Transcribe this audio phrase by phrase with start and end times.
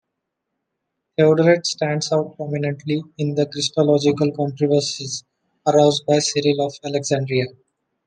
[1.15, 5.23] Theodoret stands out prominently in the christological controversies
[5.67, 7.45] aroused by Cyril of Alexandria.